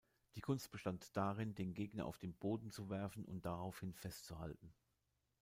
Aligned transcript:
Die 0.33 0.41
Kunst 0.41 0.71
bestand 0.71 1.15
darin, 1.15 1.53
den 1.53 1.75
Gegner 1.75 2.07
auf 2.07 2.17
den 2.17 2.33
Boden 2.33 2.71
zu 2.71 2.89
werfen 2.89 3.23
und 3.23 3.45
daraufhin 3.45 3.93
festzuhalten. 3.93 4.73